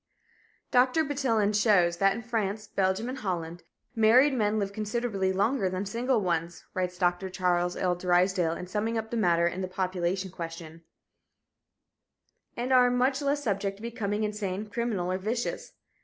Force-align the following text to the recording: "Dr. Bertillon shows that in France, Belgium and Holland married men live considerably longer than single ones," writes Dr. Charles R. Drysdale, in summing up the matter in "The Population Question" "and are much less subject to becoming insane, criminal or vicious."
"Dr. 0.71 1.03
Bertillon 1.03 1.53
shows 1.53 1.97
that 1.97 2.15
in 2.15 2.23
France, 2.23 2.65
Belgium 2.65 3.07
and 3.07 3.19
Holland 3.19 3.61
married 3.95 4.33
men 4.33 4.57
live 4.57 4.73
considerably 4.73 5.31
longer 5.31 5.69
than 5.69 5.85
single 5.85 6.21
ones," 6.21 6.65
writes 6.73 6.97
Dr. 6.97 7.29
Charles 7.29 7.77
R. 7.77 7.93
Drysdale, 7.93 8.55
in 8.55 8.65
summing 8.65 8.97
up 8.97 9.11
the 9.11 9.15
matter 9.17 9.45
in 9.47 9.61
"The 9.61 9.67
Population 9.67 10.31
Question" 10.31 10.81
"and 12.57 12.73
are 12.73 12.89
much 12.89 13.21
less 13.21 13.43
subject 13.43 13.75
to 13.77 13.83
becoming 13.83 14.23
insane, 14.23 14.71
criminal 14.71 15.11
or 15.11 15.19
vicious." 15.19 15.73